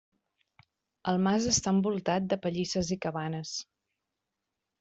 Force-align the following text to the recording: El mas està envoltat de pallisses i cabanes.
El 1.11 1.19
mas 1.27 1.45
està 1.51 1.73
envoltat 1.77 2.31
de 2.31 2.39
pallisses 2.47 2.93
i 2.97 3.01
cabanes. 3.07 3.55